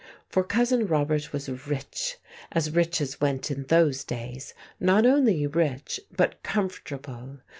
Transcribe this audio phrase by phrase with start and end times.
[0.29, 2.17] For Cousin Robert was rich,
[2.51, 7.37] as riches went in those days: not only rich, but comfortable.